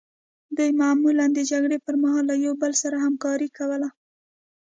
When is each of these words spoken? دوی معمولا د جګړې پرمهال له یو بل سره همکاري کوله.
دوی 0.57 0.69
معمولا 0.81 1.25
د 1.33 1.39
جګړې 1.51 1.77
پرمهال 1.85 2.23
له 2.31 2.35
یو 2.45 2.53
بل 2.61 2.73
سره 2.83 3.03
همکاري 3.05 3.49
کوله. 3.57 3.89